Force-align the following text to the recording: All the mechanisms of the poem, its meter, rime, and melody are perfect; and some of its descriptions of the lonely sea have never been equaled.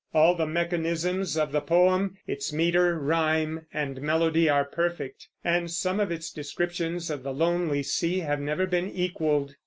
All 0.15 0.33
the 0.33 0.47
mechanisms 0.47 1.37
of 1.37 1.51
the 1.51 1.61
poem, 1.61 2.17
its 2.25 2.51
meter, 2.51 2.97
rime, 2.97 3.67
and 3.71 4.01
melody 4.01 4.49
are 4.49 4.65
perfect; 4.65 5.27
and 5.43 5.69
some 5.69 5.99
of 5.99 6.11
its 6.11 6.31
descriptions 6.31 7.11
of 7.11 7.21
the 7.21 7.29
lonely 7.31 7.83
sea 7.83 8.21
have 8.21 8.39
never 8.41 8.65
been 8.65 8.89
equaled. 8.89 9.53